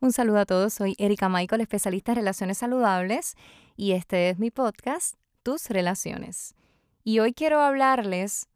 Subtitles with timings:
[0.00, 3.34] Un saludo a todos, soy Erika Michael, especialista en relaciones saludables,
[3.74, 6.54] y este es mi podcast, Tus Relaciones.
[7.02, 8.46] Y hoy quiero hablarles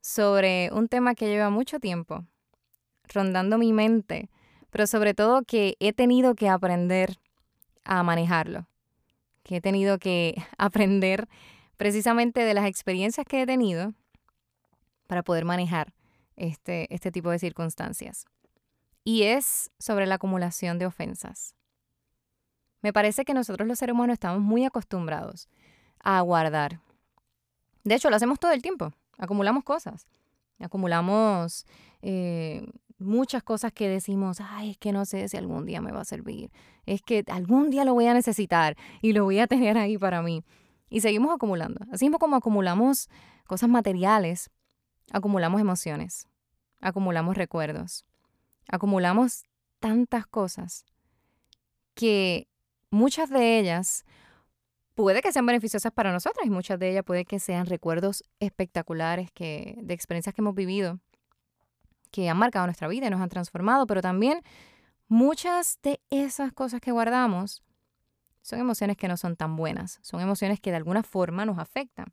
[0.00, 2.24] sobre un tema que lleva mucho tiempo
[3.04, 4.30] rondando mi mente,
[4.70, 7.18] pero sobre todo que he tenido que aprender
[7.84, 8.66] a manejarlo,
[9.42, 11.28] que he tenido que aprender
[11.76, 13.92] precisamente de las experiencias que he tenido
[15.06, 15.92] para poder manejar
[16.36, 18.24] este, este tipo de circunstancias
[19.08, 21.54] y es sobre la acumulación de ofensas.
[22.82, 25.48] Me parece que nosotros los seres humanos estamos muy acostumbrados
[26.00, 26.82] a guardar.
[27.84, 28.92] De hecho, lo hacemos todo el tiempo.
[29.16, 30.06] Acumulamos cosas.
[30.60, 31.64] Acumulamos
[32.02, 36.02] eh, muchas cosas que decimos, ay, es que no sé si algún día me va
[36.02, 36.50] a servir.
[36.84, 40.20] Es que algún día lo voy a necesitar y lo voy a tener ahí para
[40.20, 40.44] mí.
[40.90, 41.80] Y seguimos acumulando.
[41.90, 43.08] Así mismo como acumulamos
[43.46, 44.50] cosas materiales,
[45.12, 46.28] acumulamos emociones,
[46.82, 48.04] acumulamos recuerdos,
[48.68, 49.44] acumulamos
[49.80, 50.84] tantas cosas
[51.94, 52.48] que
[52.90, 54.04] muchas de ellas
[54.94, 59.30] puede que sean beneficiosas para nosotras y muchas de ellas puede que sean recuerdos espectaculares
[59.32, 61.00] que, de experiencias que hemos vivido
[62.10, 64.40] que han marcado nuestra vida y nos han transformado, pero también
[65.08, 67.62] muchas de esas cosas que guardamos
[68.40, 72.06] son emociones que no son tan buenas, son emociones que de alguna forma nos afectan.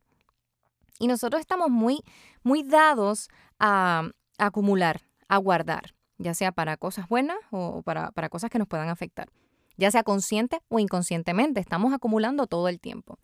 [0.98, 2.02] Y nosotros estamos muy,
[2.42, 8.28] muy dados a, a acumular, a guardar ya sea para cosas buenas o para, para
[8.28, 9.28] cosas que nos puedan afectar,
[9.76, 13.18] ya sea consciente o inconscientemente, estamos acumulando todo el tiempo.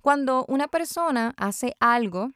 [0.00, 2.30] Cuando una persona hace algo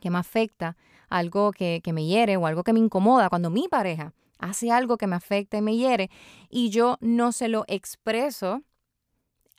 [0.00, 0.76] que me afecta,
[1.08, 4.96] algo que, que, me hiere o algo que me incomoda, cuando mi pareja hace algo
[4.96, 6.10] que me afecta y me hiere
[6.50, 8.62] y yo no se lo expreso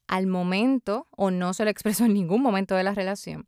[0.08, 3.48] al momento o no se lo expreso en ningún momento de la relación,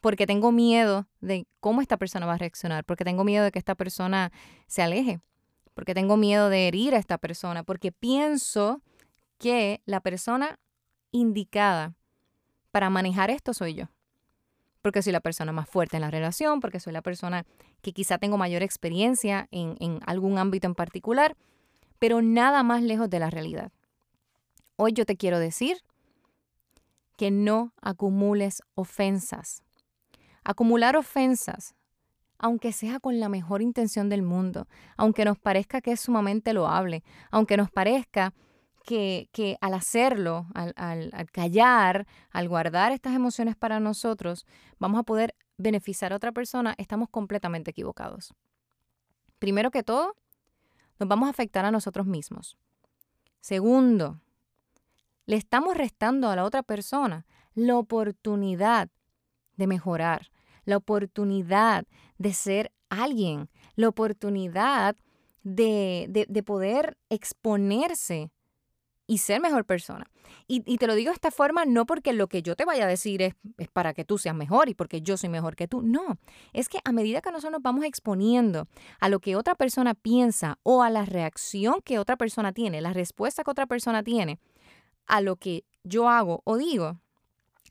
[0.00, 3.58] porque tengo miedo de cómo esta persona va a reaccionar, porque tengo miedo de que
[3.58, 4.32] esta persona
[4.66, 5.20] se aleje,
[5.74, 8.82] porque tengo miedo de herir a esta persona, porque pienso
[9.38, 10.58] que la persona
[11.12, 11.94] indicada
[12.70, 13.86] para manejar esto soy yo.
[14.82, 17.44] Porque soy la persona más fuerte en la relación, porque soy la persona
[17.82, 21.36] que quizá tengo mayor experiencia en, en algún ámbito en particular,
[21.98, 23.72] pero nada más lejos de la realidad.
[24.76, 25.82] Hoy yo te quiero decir
[27.16, 29.62] que no acumules ofensas.
[30.42, 31.74] Acumular ofensas
[32.40, 37.04] aunque sea con la mejor intención del mundo, aunque nos parezca que es sumamente loable,
[37.30, 38.32] aunque nos parezca
[38.84, 44.46] que, que al hacerlo, al, al, al, callar, al guardar estas emociones para nosotros,
[44.78, 48.34] vamos a poder beneficiar a otra persona, estamos completamente equivocados.
[49.38, 50.16] Primero que todo,
[50.98, 52.56] nos vamos a afectar a nosotros mismos.
[53.40, 54.18] Segundo,
[55.26, 58.88] le estamos restando a la otra persona la oportunidad
[59.56, 60.30] de mejorar,
[60.70, 61.84] la oportunidad
[62.16, 64.96] de ser alguien, la oportunidad
[65.42, 68.30] de, de, de poder exponerse
[69.06, 70.08] y ser mejor persona.
[70.46, 72.84] Y, y, te lo digo de esta forma no porque lo que yo te vaya
[72.84, 75.66] a decir es, es, para que tú seas mejor y porque yo soy mejor que
[75.66, 75.82] tú.
[75.82, 76.18] No,
[76.52, 78.68] es que a medida que nosotros nos vamos exponiendo
[79.00, 82.92] a lo que otra persona piensa o a la reacción que otra persona tiene, la
[82.92, 84.38] respuesta que otra persona tiene
[85.08, 87.00] a lo que yo hago o digo,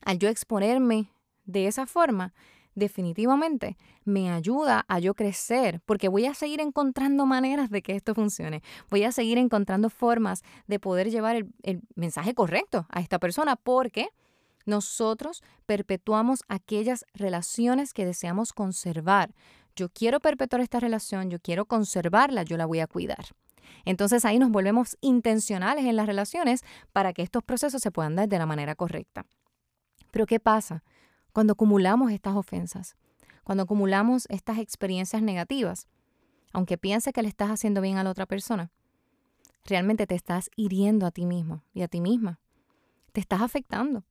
[0.02, 1.10] al yo exponerme
[1.46, 2.34] de esa forma,
[2.76, 8.16] definitivamente me ayuda a yo crecer, porque voy a seguir encontrando maneras de que esto
[8.16, 8.64] funcione.
[8.90, 14.10] Voy a seguir encontrando formas de poder llevar el, mensaje correcto a esta persona, porque
[14.66, 19.34] nosotros perpetuamos aquellas relaciones que deseamos conservar.
[19.76, 23.26] Yo quiero perpetuar esta relación, yo quiero conservarla, yo la voy a cuidar.
[23.86, 28.28] Entonces ahí nos volvemos intencionales en las relaciones para que estos procesos se puedan dar
[28.28, 29.26] de la manera correcta.
[30.12, 30.84] Pero ¿qué pasa?
[31.40, 32.98] Cuando acumulamos estas ofensas,
[33.46, 35.88] cuando acumulamos estas experiencias negativas,
[36.52, 38.72] aunque piense que le estás haciendo bien a la otra persona,
[39.64, 42.42] realmente te estás hiriendo a ti mismo y a ti misma.
[43.14, 44.04] Te estás afectando.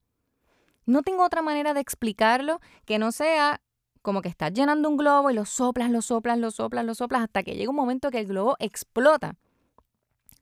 [0.86, 3.60] No tengo otra manera de explicarlo que no sea
[4.00, 7.24] como que estás llenando un globo y lo soplas, lo soplas, lo soplas, lo soplas
[7.24, 9.36] hasta que llega un momento que el globo explota.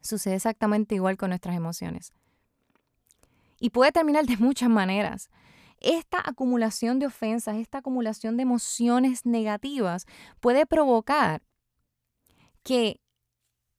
[0.03, 2.13] Sucede exactamente igual con nuestras emociones.
[3.59, 5.31] Y puede terminar de muchas maneras.
[5.81, 10.07] Esta acumulación de ofensas, esta acumulación de emociones negativas
[10.41, 11.43] puede provocar
[12.63, 13.01] que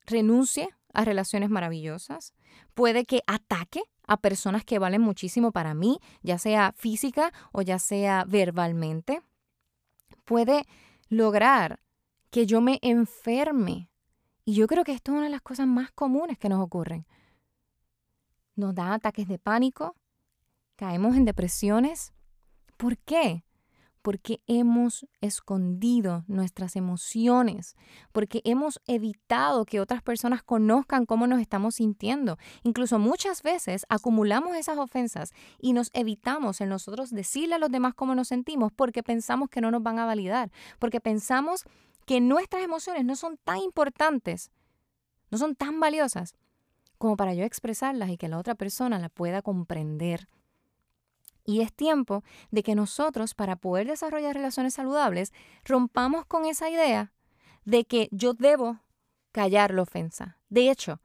[0.05, 2.33] renuncie a relaciones maravillosas,
[2.73, 7.77] puede que ataque a personas que valen muchísimo para mí, ya sea física o ya
[7.77, 9.21] sea verbalmente,
[10.23, 10.65] puede
[11.09, 11.81] lograr
[12.29, 13.89] que yo me enferme.
[14.45, 17.05] Y yo creo que esto es una de las cosas más comunes que nos ocurren.
[18.55, 19.95] Nos da ataques de pánico,
[20.77, 22.13] caemos en depresiones.
[22.77, 23.43] ¿Por qué?
[24.07, 27.75] porque hemos escondido nuestras emociones,
[28.13, 32.37] porque hemos evitado que otras personas conozcan cómo nos estamos sintiendo.
[32.63, 37.95] Incluso muchas veces acumulamos esas ofensas y nos evitamos en nosotros decirle a los demás
[37.95, 41.65] cómo nos sentimos porque pensamos que no nos van a validar, porque pensamos
[42.05, 44.51] que nuestras emociones no son tan importantes,
[45.31, 46.33] no son tan valiosas
[46.97, 50.29] como para yo expresarlas y que la otra persona la pueda comprender.
[51.47, 55.31] Y es tiempo de que nosotros, para poder desarrollar relaciones saludables,
[55.63, 57.13] rompamos con esa idea
[57.63, 58.81] de que yo debo
[59.31, 60.37] callar la ofensa.
[60.49, 60.99] De hecho,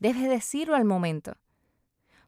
[0.00, 1.34] debes decirlo al momento.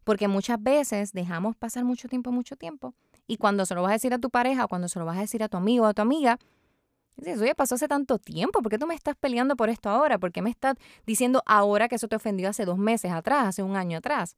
[0.05, 2.95] Porque muchas veces dejamos pasar mucho tiempo, mucho tiempo.
[3.27, 5.19] Y cuando se lo vas a decir a tu pareja o cuando se lo vas
[5.19, 6.39] a decir a tu amigo a tu amiga,
[7.17, 10.19] dices, oye, pasó hace tanto tiempo, ¿por qué tú me estás peleando por esto ahora?
[10.19, 13.65] ¿Por qué me estás diciendo ahora que eso te ofendió hace dos meses atrás, hace
[13.65, 14.37] un año atrás?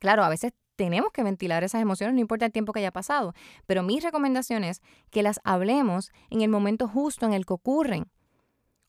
[0.00, 0.52] Claro, a veces
[0.82, 3.34] tenemos que ventilar esas emociones, no importa el tiempo que haya pasado.
[3.66, 8.10] Pero mi recomendación es que las hablemos en el momento justo en el que ocurren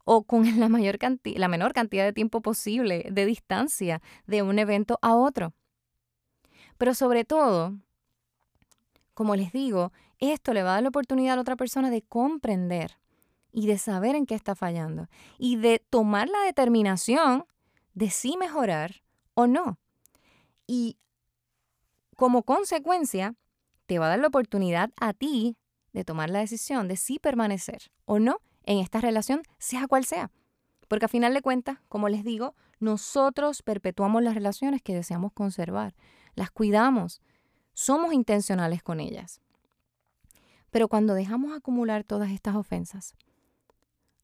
[0.05, 4.97] o con la, mayor la menor cantidad de tiempo posible de distancia de un evento
[5.03, 5.53] a otro.
[6.79, 7.77] Pero sobre todo,
[9.13, 12.01] como les digo, esto le va a dar la oportunidad a la otra persona de
[12.01, 12.97] comprender
[13.51, 17.45] y de saber en qué está fallando y de tomar la determinación
[17.93, 19.03] de si mejorar
[19.35, 19.77] o no.
[20.65, 20.97] Y
[22.15, 23.35] como consecuencia,
[23.85, 25.57] te va a dar la oportunidad a ti
[25.91, 30.31] de tomar la decisión de si permanecer o no en esta relación, sea cual sea.
[30.87, 35.95] Porque a final de cuentas, como les digo, nosotros perpetuamos las relaciones que deseamos conservar,
[36.35, 37.21] las cuidamos,
[37.73, 39.41] somos intencionales con ellas.
[40.69, 43.15] Pero cuando dejamos acumular todas estas ofensas,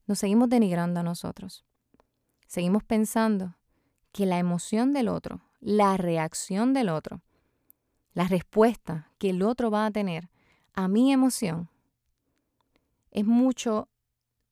[0.06, 1.64] nos seguimos denigrando a nosotros.
[2.46, 3.56] Seguimos pensando
[4.12, 7.22] que la emoción del otro, la reacción del otro,
[8.14, 10.28] la respuesta que el otro va a tener
[10.74, 11.68] a mi emoción
[13.10, 13.88] es mucho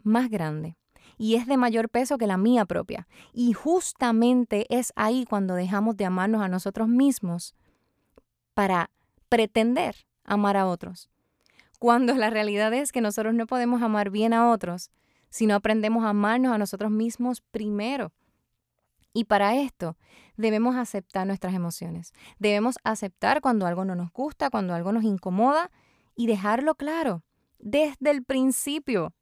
[0.03, 0.77] más grande
[1.17, 3.09] y es de mayor peso que la mía propia.
[3.33, 7.55] Y justamente es ahí cuando dejamos de amarnos a nosotros mismos
[8.55, 8.91] para
[9.29, 11.11] pretender amar a otros.
[11.79, 14.91] Cuando la realidad es que nosotros no podemos amar bien a otros
[15.31, 18.13] si no aprendemos a amarnos a nosotros mismos primero.
[19.13, 19.97] Y para esto
[20.37, 22.13] debemos aceptar nuestras emociones.
[22.39, 25.71] Debemos aceptar cuando algo no nos gusta, cuando algo nos incomoda
[26.15, 27.23] y dejarlo claro
[27.59, 29.13] desde el principio.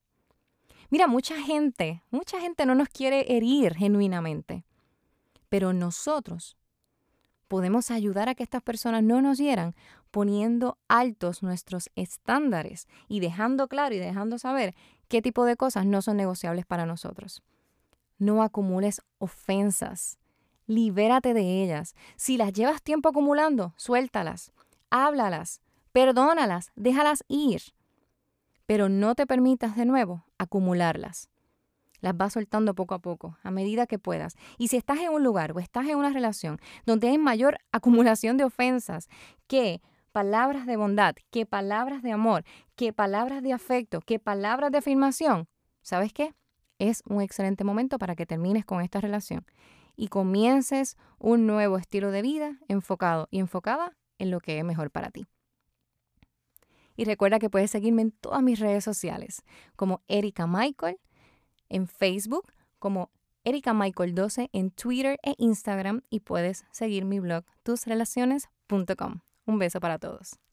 [0.90, 4.64] Mira, mucha gente, mucha gente no nos quiere herir genuinamente,
[5.48, 6.56] pero nosotros
[7.48, 9.74] podemos ayudar a que estas personas no nos hieran
[10.10, 14.74] poniendo altos nuestros estándares y dejando claro y dejando saber
[15.08, 17.42] qué tipo de cosas no son negociables para nosotros.
[18.18, 20.18] No acumules ofensas.
[20.66, 21.94] Libérate de ellas.
[22.16, 24.52] Si las llevas tiempo acumulando, suéltalas,
[24.90, 25.60] háblalas,
[25.92, 27.62] perdónalas, déjalas ir.
[28.66, 31.30] Pero no te permitas de nuevo acumularlas.
[32.00, 34.36] Las vas soltando poco a poco, a medida que puedas.
[34.58, 38.36] Y si estás en un lugar o estás en una relación donde hay mayor acumulación
[38.36, 39.08] de ofensas
[39.46, 39.80] que
[40.12, 45.48] palabras de bondad, que palabras de amor, que palabras de afecto, que palabras de afirmación,
[45.82, 46.34] ¿sabes qué?
[46.78, 49.44] Es un excelente momento para que termines con esta relación
[49.96, 54.90] y comiences un nuevo estilo de vida enfocado y enfocada en lo que es mejor
[54.90, 55.26] para ti.
[56.96, 59.42] Y recuerda que puedes seguirme en todas mis redes sociales,
[59.76, 60.98] como Erika Michael,
[61.68, 63.10] en Facebook, como
[63.44, 69.20] Erika Michael 12 en Twitter e Instagram y puedes seguir mi blog tusrelaciones.com.
[69.46, 70.45] Un beso para todos.